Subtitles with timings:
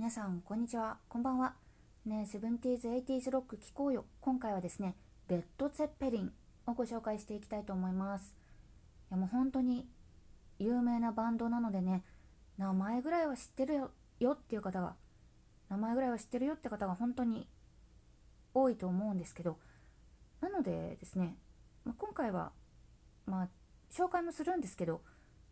[0.00, 0.96] 皆さんこんにちは。
[1.10, 1.52] こんばんは。
[2.06, 4.06] ねセブンティーズエイティーズロック聞こうよ。
[4.22, 4.96] 今回はですね
[5.28, 6.32] レッド・ツェッペリン
[6.66, 8.34] をご紹介していきたいと思います。
[9.10, 9.86] いやもう本当に
[10.58, 12.02] 有名なバンドなのでね
[12.56, 13.90] 名前ぐらいは知ってるよ
[14.20, 14.94] よっていう方が
[15.68, 17.46] 名前ぐらいは知ってるよって方が本当に
[18.54, 19.58] 多いと思うんですけど
[20.40, 21.36] なのでですね、
[21.84, 22.52] まあ、今回は
[23.26, 23.48] まあ
[23.92, 25.02] 紹介もするんですけど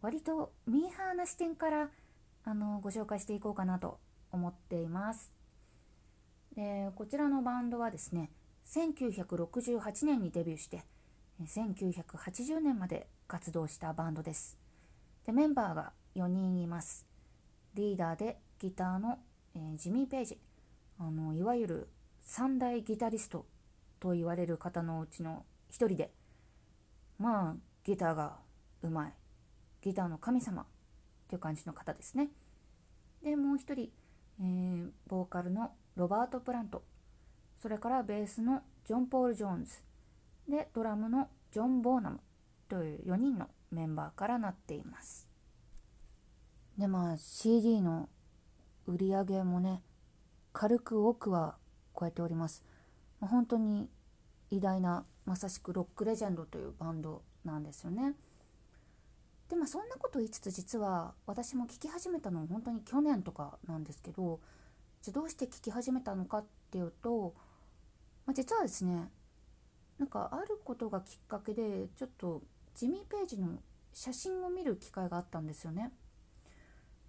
[0.00, 1.90] 割とミーハーな視点から
[2.44, 4.00] あのご紹介していこうかなと
[4.32, 5.30] 思っています。
[6.56, 8.30] でこちらのバンドはですね
[8.66, 10.84] 1968年にデビューして
[11.40, 14.58] 1980年まで活動したバンドです。
[15.24, 17.06] でメンバーが4人います。
[17.74, 19.18] リーダーでギターの、
[19.54, 20.38] えー、ジミー・ページ
[20.98, 21.88] あのいわゆる
[22.20, 23.46] 三大ギタリスト
[23.98, 26.12] と言われる方のうちの1人で
[27.18, 28.36] まあギターが
[28.82, 29.12] うまい
[29.80, 30.66] ギターの神様っ
[31.28, 32.28] ていう感じの方ですね。
[33.22, 33.90] でもう1人
[34.40, 36.82] えー、ボーカルのロバート・プラント。
[37.58, 39.72] それからベースのジョン・ポール・ジョーンズ。
[40.48, 42.20] でドラムのジョン・ボーナム
[42.68, 45.28] という4人のメンバーからなっています。
[46.78, 48.08] でまあ CD の
[48.86, 49.82] 売り上げもね
[50.52, 51.56] 軽く多くは
[51.98, 52.64] 超えております、
[53.20, 53.90] まあ、本当に
[54.50, 58.14] 偉大なまさしくロックレジェンドというバンドなんですよね。
[59.52, 64.40] でまあそんなこと言いつつ実は私も聞き始めたのは本当に去年とかなんですけど
[65.02, 67.34] じゃどうして聞き始めたのかっていうと、
[68.24, 69.10] まあ、実はですね
[69.98, 72.40] なんかあることがきっかけでちょっと
[72.74, 73.58] ジミー・ページの
[73.92, 75.92] 写真を見る機会があったんですよね。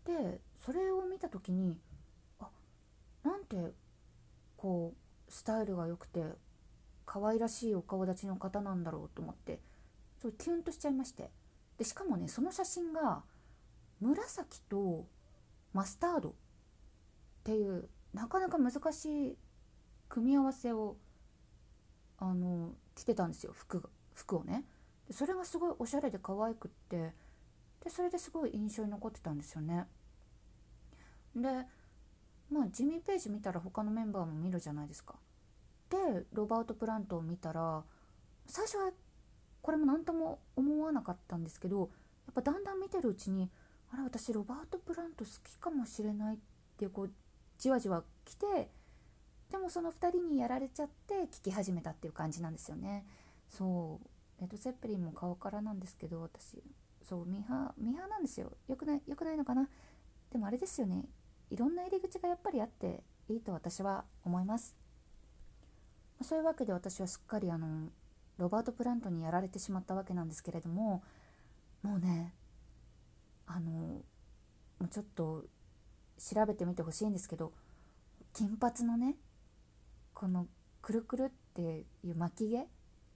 [0.04, 1.80] でそれを見た時に
[2.42, 2.50] あ
[3.24, 3.72] なんて
[4.58, 4.94] こ
[5.30, 6.26] うスタイルが良くて
[7.06, 9.62] 可愛らしいお顔立ちの方なんだろうと思って
[10.22, 11.30] そうキュンとしちゃいまして。
[11.78, 13.24] でしかもねその写真が
[14.00, 15.06] 紫と
[15.74, 16.34] マスタードっ
[17.44, 19.38] ていうなかなか難しい
[20.08, 20.98] 組み合わせを
[22.20, 24.64] あの着てたんですよ服服をね。
[25.08, 27.14] でそれがすごいおしゃれで可愛くって
[27.84, 29.88] でそれですごい印象に残ってたんですよね。
[31.36, 31.42] で
[32.52, 35.16] まあジミー・ページ見たら他のメンバーも見るじゃないですか。
[35.90, 37.84] でロバート・プラントを見たら
[38.48, 38.92] 最初は
[39.64, 43.50] これも何とも思わなかったんですけどやっぱだんだん見てるうちに
[43.92, 46.38] あれ私ロバート・プラント好きかもしれないっ
[46.78, 47.12] てこう
[47.58, 48.70] じわじわ来て
[49.50, 53.06] でもその2人にやられちゃって聞き始めたっていう感じなんですよね。
[53.48, 54.08] そう。
[54.42, 56.62] レッド・ゼッペリンも顔からなんですけど私
[57.02, 58.52] そうミハーミハーなんですよ。
[58.68, 59.70] よくないよくないのかな？
[60.32, 61.06] でもあれですよね。
[61.52, 64.76] いろんな入り口がやっぱりあっていいと私は思います。
[66.24, 67.90] そういうわけで私はすっかりあの
[68.38, 71.04] ロバート・プラントにやられてしまったわけなんですけれども
[71.82, 72.34] もうね
[73.46, 74.02] あのも
[74.82, 75.46] うちょっと
[76.18, 77.52] 調べてみてほしいんですけど
[78.34, 79.16] 金髪のね
[80.14, 80.48] この
[80.82, 82.68] くるくるっていう巻き毛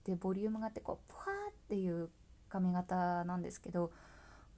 [0.04, 2.08] でボリュームがあってこうプワーっていう
[2.48, 3.90] 髪型なんですけど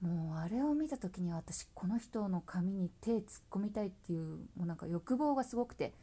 [0.01, 5.93] もうあれを見た時には私この人の髪に手突っ込みたいっていうもうなんか欲望がすごくて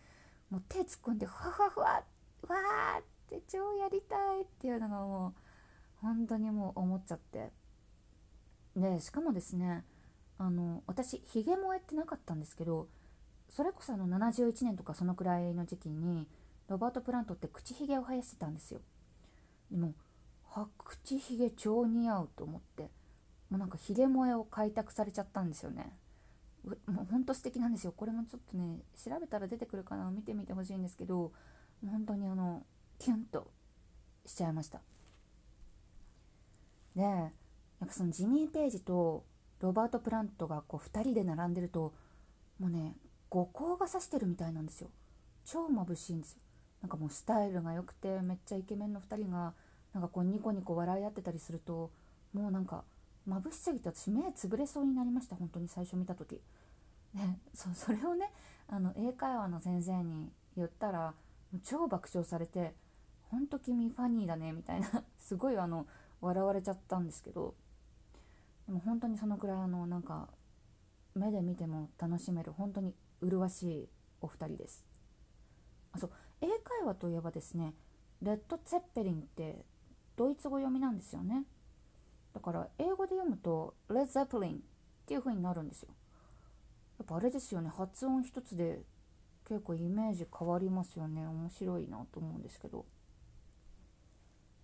[0.51, 1.93] もう手突っ込んでふわふわふわ
[2.57, 2.63] わ
[2.99, 5.41] ってって超やりたいっていうのがもう
[6.01, 7.51] 本当にもう思っちゃって。
[8.77, 9.85] でしかもですね
[10.39, 12.87] あの私ひげ萌えってなかったんですけど
[13.51, 16.29] それこそあの71年とかそのくらいの時期に
[16.69, 18.81] ロバート・プラントって口ひげを生やしてたんですよ。
[19.71, 19.95] でも
[20.45, 22.83] は口ひげ超似合うと思って
[23.51, 25.93] もうなんかひげ萌えを開拓されちゃったんですよね。
[26.87, 27.93] もうほんと素敵なんですよ。
[27.97, 31.33] これもちょっとね調べたら出てくるかな見てみてほしいんですけど
[31.85, 32.65] 本当にあの
[32.99, 33.51] キュンと
[34.27, 34.81] しちゃいました。
[36.95, 37.27] でや
[37.85, 39.25] っぱそのジミー・ページと
[39.61, 41.95] ロバート・プラントがこう2人で並んでると
[42.59, 42.97] もうね
[43.31, 44.91] 五光が差してるみたいなんですよ。
[45.45, 46.41] 超眩しいんですよ。
[46.83, 49.55] なんかもうスタイルが良くてめっちゃイケメンの2人が
[49.93, 51.91] なんかこうニコニコ笑い合ってたりすると
[52.33, 52.85] もうなんか
[53.29, 56.41] 眩しすぎて私目つぶれそうになりました本当に最初見た時。
[57.15, 58.31] ねそそれをね
[58.69, 61.15] あの英会話の先生に言ったら
[61.65, 62.75] 超爆笑されて
[63.31, 65.05] ほんと君ファニーだねみたいな。
[65.19, 65.87] すごいあの
[66.21, 67.55] 笑われちゃったんですけど。
[68.67, 70.29] でも本当にそのくらいあのなんか
[71.15, 73.89] 目で見ても楽しめる本当に麗しい
[74.21, 74.87] お二人です。
[75.93, 76.11] あそう。
[76.41, 77.75] 英会話といえばですね
[78.23, 79.65] レッド・ツェッペリンって
[80.17, 81.45] ドイツ語読みなんですよね。
[82.33, 84.61] だから英語で読むとレッド・ゼッペリンっ
[85.07, 85.89] ていう風になるんですよ。
[86.99, 88.83] やっぱあれですよね発音一つで
[89.47, 91.27] 結構イメージ変わりますよね。
[91.27, 92.85] 面白いなと思うんですけど。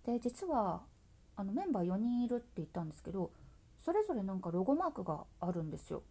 [0.05, 0.81] で実は
[1.35, 3.31] あのメンバー4人いるって言ったんですけど
[3.83, 6.01] それぞれなんかロゴマークがあるんですよ。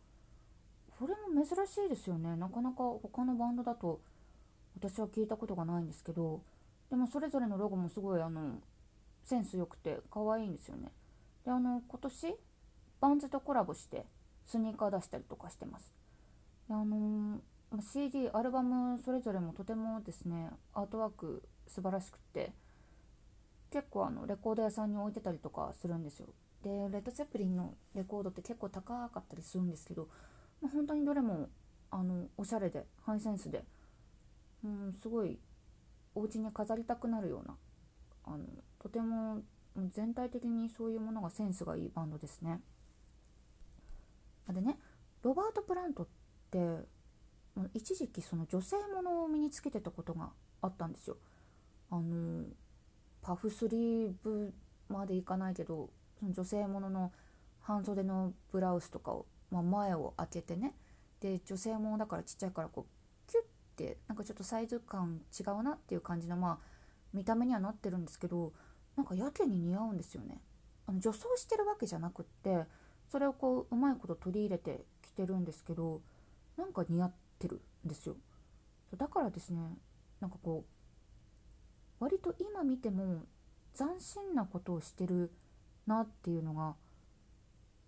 [0.99, 2.37] これも珍しいですよね。
[2.37, 4.01] なかなか他のバンドだと
[4.79, 6.43] 私は聞いたことがないんですけど
[6.91, 8.61] でもそれぞれのロゴもすごいあの
[9.25, 10.93] センス良くて可愛いんですよね。
[11.45, 12.35] であの今年
[13.01, 14.05] バンズとコラボして
[14.47, 15.93] スニーカー出したりとかしてます。
[16.69, 17.41] であの
[17.81, 22.53] CD アルバムそれぞれもとてもですねアートワーク素晴らしくて
[23.75, 26.29] 結構あのレコード屋さんに置いてたりとかするんですよ
[26.63, 30.07] でレッド・ゼッペリンのレコードって結構高かったりするんですけど、
[30.63, 31.49] まあ、本当にどれも
[31.91, 33.65] あのおしゃれでハイセンスで、
[34.65, 35.41] うん、すごい
[36.15, 37.57] お家に飾りたくなるような
[38.27, 38.45] あの
[38.81, 39.43] とても
[39.93, 42.61] 全体的にそういうものがセンスがいいバンドですね。
[44.49, 44.79] でね
[45.23, 46.07] ロバート・プラントっ
[46.53, 46.87] て
[47.75, 50.31] 一時期その女性ものを身につけてたことが
[50.63, 51.17] あったんですよ。
[51.91, 52.45] あの
[53.25, 54.53] パフスリーブ
[54.89, 55.89] までいかないけど
[56.21, 57.13] その女性ものの
[57.61, 60.75] 半袖のブラウスとかを、まあ、前を開けてね
[61.21, 63.45] で女性ものだからちっちゃいからこうキュッ
[63.77, 66.75] てなんかちょっとサイズ感違うなっていう感じのまあ
[67.15, 68.53] 見た目にはなってるんですけど
[68.95, 70.41] なんかやけに似合うんですよね。
[70.87, 72.65] あの女装してるわけじゃなくって
[73.09, 76.03] それをこううまいこと取り入れてきてるんですけど
[76.59, 78.17] なんか似合ってるんですよ。
[78.99, 79.61] だからですね
[80.21, 80.84] なんかこう
[82.01, 83.25] 割と今見ても
[83.77, 85.31] 斬新なことをしてる
[85.87, 86.75] なっていうのが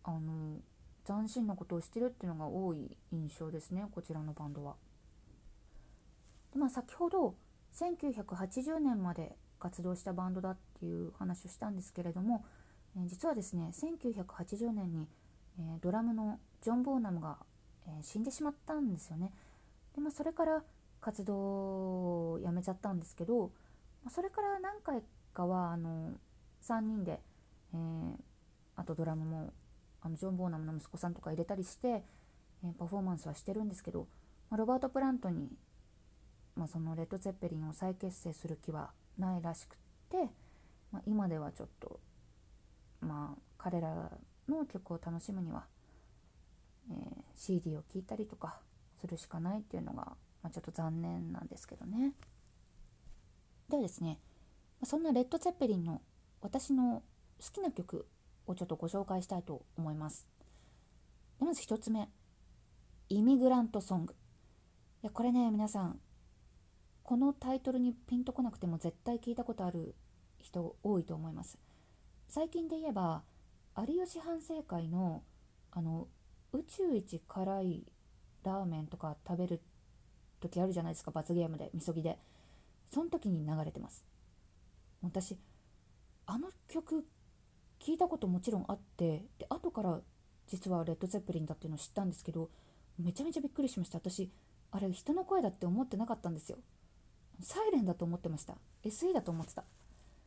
[0.05, 0.59] あの
[1.07, 4.75] 斬新なことをしてるっていうのが多い印象ですねこちらのバンドは。
[6.53, 7.35] でまあ、先ほど
[7.75, 12.45] 1980年まで活動したバンドだっていう話をしたんですけれども、
[12.97, 15.09] え、実はですね1980年に、
[15.59, 17.37] え、ドラムのジョン・ボーナムが、
[17.87, 19.33] え、死んでしまったんですよね。
[19.95, 20.63] でまあ、それから
[21.01, 23.53] 活動をやめちゃったんですけど、
[24.11, 25.03] それから何回
[25.35, 26.13] かはあの
[26.63, 27.21] 3人で、
[27.75, 27.77] え
[28.77, 29.53] あとドラムも
[30.03, 32.05] あのジョン・ボーナムの息子さんとか入れたりして、
[32.65, 34.07] えパフォーマンスはしてるんですけど、
[34.51, 35.49] まあ、ロバート・プラントに、
[36.55, 39.77] まあ、そのレッド・ゼッペリンを再結成する気はないらしく
[40.11, 40.31] て、
[40.93, 42.01] まあ、今ではちょっと
[43.01, 44.11] まあ彼ら
[44.49, 45.65] の曲を楽しむには、
[46.91, 46.97] えー、
[47.37, 48.61] CD を聴いたりとか
[49.01, 50.05] するしかないっていうのが、
[50.43, 52.13] まあ、ちょっと残念なんですけどね。
[53.69, 54.19] ではですね
[54.85, 56.03] そんなレッド・ゼッペリンの
[56.41, 57.03] 私の
[57.41, 58.07] 好きな曲
[58.47, 60.29] をちょっとご紹介したいと思います。
[61.41, 62.09] まず1つ目
[63.09, 64.15] イミグラントソング。
[65.03, 65.99] いやこれね皆さん
[67.03, 69.95] このタイトルにピンとこなくても絶対聞いたことある
[70.41, 71.59] 人多いと思います。
[72.29, 73.23] 最近で言えば
[73.77, 75.23] 有吉反省会の
[75.73, 76.09] あの
[76.53, 77.85] 宇宙一辛い
[78.45, 79.61] ラーメンとか食べる
[80.41, 82.19] 時あるじゃないですか罰ゲームでみそぎで。
[82.93, 84.05] その時に流れてます。
[85.03, 85.39] 私
[86.27, 87.07] あの曲
[87.79, 90.01] 聞いたこともちろんあってで後から
[90.47, 92.51] 実はレッド・ゼッペリンだっていうのを知ったんですけど
[92.99, 93.99] めちゃめちゃびっくりしました。
[93.99, 94.31] 私
[94.73, 96.59] あれ人の声だって思ってなかったんですよ。
[97.41, 98.57] サイレンだと思ってました。
[98.85, 99.65] SE だと思ってた。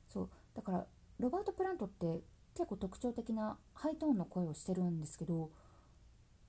[0.07, 0.29] そう。
[0.55, 0.85] だから
[1.19, 2.21] ロバート・プラントって
[2.53, 5.51] 結構特徴的なハイトーンの声をしてるんですけども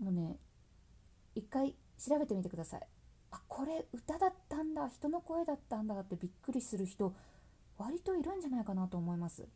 [0.01, 0.37] うね
[1.35, 2.87] 一回調べてみてください。
[3.61, 7.15] これ歌だったんだ人の声だったんだってびっくりする人
[7.77, 9.47] 割といるんじゃないかなと思います。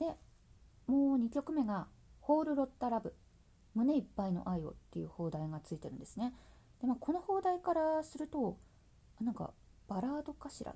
[0.00, 0.06] で
[0.88, 1.86] もう2曲目が
[2.20, 3.14] 「ホール・ロッタ・ラブ
[3.72, 6.34] 胸いっぱいの愛を」っていう放題がついてるんですね。
[6.80, 8.58] で、まあ、この放題からすると
[9.20, 9.54] なんか
[9.86, 10.74] バラードかしら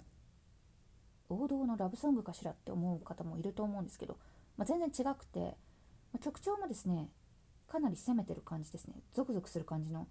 [1.28, 4.16] 王道のラブソングかしらって思う方もいると思うんですけど、
[4.56, 5.40] まあ、全然違くて、
[6.12, 7.10] まあ、曲調もですね
[7.66, 9.02] かなり攻めてる感じですね。
[9.12, 10.06] ゾクゾクする感じの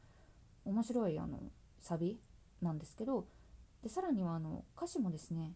[0.66, 1.40] 面白いあの
[1.80, 2.20] サビ
[2.62, 3.26] なんですけど
[3.84, 5.54] でさらにはあの歌詞もですね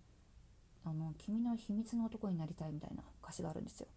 [0.84, 3.88] あの「君の秘密の男になりたい」みたいな歌詞があるんですよ。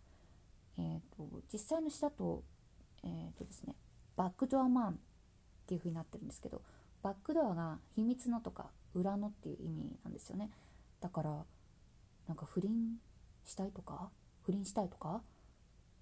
[0.79, 2.45] えーと、実際の詩だと,、
[3.03, 3.75] えーとですね、
[4.17, 4.97] バックドアマンっ
[5.67, 6.63] ていう風になってるんですけど
[7.03, 10.51] バックドアが秘密のとか裏のっていう意味なんですよね
[11.01, 11.45] だから
[12.27, 12.99] なんか不倫
[13.45, 14.11] したいとか
[14.43, 15.23] 不倫したいとか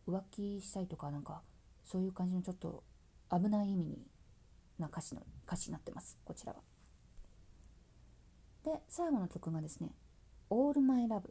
[0.06, 1.42] 浮気したいとかなんか
[1.84, 2.84] そういう感じのちょっと
[3.30, 4.06] 危ない意味に
[4.78, 6.18] な歌詞の歌詞になってます。
[6.24, 6.58] こちらは。
[8.64, 9.90] で最後の曲がですね
[10.50, 11.30] 「All My Love」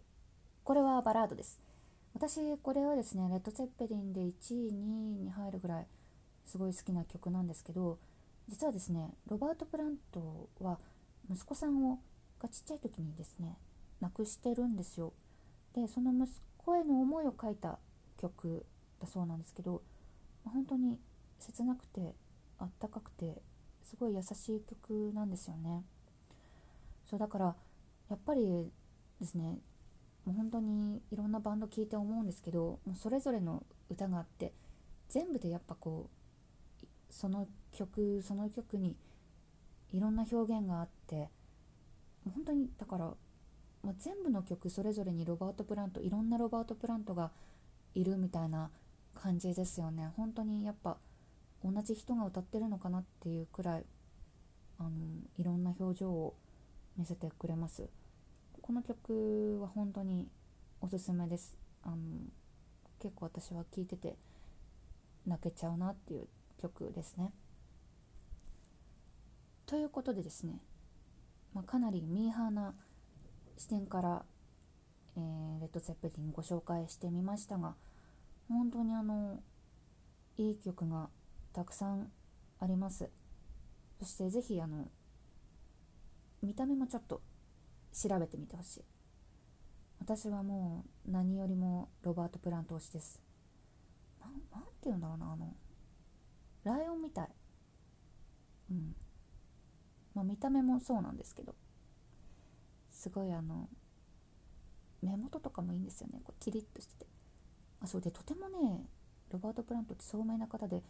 [0.63, 1.59] これはバラードです。
[2.13, 4.73] 私これはですねレッド・ゼッペリンで1位2位
[5.25, 5.87] に入るぐらい
[6.45, 7.99] すごい好きな曲なんですけど
[8.47, 10.79] 実はですねロバート・プラントは
[11.29, 11.99] 息子さんを
[12.39, 13.57] がちっちゃい時にですね
[13.99, 15.13] 亡くしてるんですよ。
[15.73, 17.79] でその息子への思いを書いた
[18.17, 18.65] 曲
[19.01, 19.81] だそうなんですけど
[20.45, 20.99] 本当に
[21.39, 22.15] 切なくて
[22.59, 22.94] あったか
[24.05, 25.83] ごい優しい曲なんですよね。
[27.09, 27.55] そうだから
[28.09, 28.71] やっぱり
[29.19, 29.59] ですね
[30.25, 34.53] もう本当にいろんなバンド聴いて思うんですけどもうそれぞれの歌があって
[35.09, 36.09] 全部でやっぱこ
[36.81, 38.95] うその曲その曲に
[39.91, 41.27] いろんな表現があっても
[42.27, 43.05] う本当にだから、
[43.83, 47.31] まあ、全部の曲それぞれにロバート・プラントいろんなロバート・プラントが
[47.93, 48.71] いるみたいな
[49.13, 50.11] 感じですよね。
[50.17, 50.97] 本当にやっぱ
[51.63, 53.85] 同じ人が歌ってるのかなっていうくらい
[54.79, 54.89] あの
[55.37, 56.35] いろんな表情を
[56.97, 57.87] 見せてくれます。
[58.61, 60.27] この曲は本当に
[60.81, 61.57] おすすめです。
[61.83, 61.97] あの
[62.99, 64.15] 結構私は聴いてて
[65.25, 66.27] 泣けちゃうなっていう
[66.61, 67.31] 曲ですね。
[69.65, 70.61] ということでですね、
[71.53, 72.73] まあ、かなりミーハーな
[73.57, 74.25] 視点から、
[75.17, 77.75] えー、レッド・ゼッペリンご紹介してみましたが
[78.47, 79.39] 本当にあの
[80.37, 81.09] いい曲が
[81.53, 82.11] たくさん
[82.59, 83.09] あります。
[83.99, 84.89] そしてぜひあの
[86.41, 87.21] 見た目もちょっと
[87.93, 88.83] 調べてみてほしい。
[89.99, 93.21] 私はもう何よりもロバート・プラント推しです。
[94.19, 95.55] ななんて言うんだろうなあの
[96.63, 97.29] ライオンみたい。
[98.71, 98.95] うん。
[100.13, 101.55] まあ見た目もそうなんですけど。
[102.91, 103.69] すごいあの
[105.01, 106.21] 目元とかもいいんですよね。
[106.23, 107.07] こうキリッとしてて。
[107.81, 108.85] あそうでとてもね
[109.31, 110.83] ロバート・プラントって聡明な方で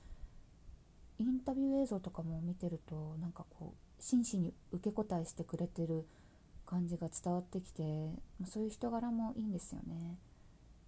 [1.17, 6.05] インタビュー映像とかも見てるとなんかこう真摯に受け答えしてくれてる
[6.65, 7.84] 感じが伝わってきて、
[8.39, 10.17] ま、そういう人柄もいいんですよね。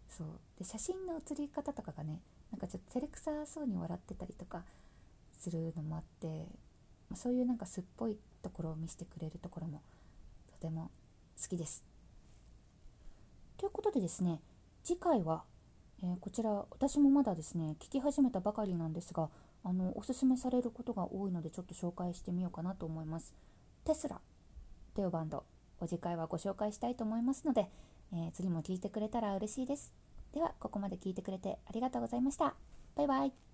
[0.09, 0.27] そう。
[0.57, 4.63] で写真の写り方とかがねなんかちょっと照れくさそうに笑ってたりとか
[5.39, 6.47] するのもあって、
[7.09, 9.81] ま、そういうなんかすっぽいところを見せてくれるところも
[10.51, 10.91] とても
[11.41, 11.83] 好きです。
[13.57, 14.39] ということでですね
[14.83, 15.43] 次回は、
[16.03, 19.29] えー、こちら私もまだですね聞き始めたばかりなんですが
[19.63, 23.35] あのおすすめされることが多いのでちょっと紹介してみようかなと思います。
[23.85, 24.19] テスラ
[24.93, 25.43] というバンド
[25.79, 27.69] お次回はご紹介したいと思いますので、
[28.11, 29.93] えー、次も聴いてくれたら嬉しいです。
[30.33, 32.55] ではここまで聞いてくれてありがとうございました。
[32.95, 33.46] バイバイ。